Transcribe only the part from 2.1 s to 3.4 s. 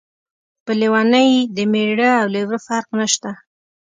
او لېوره فرق نشته.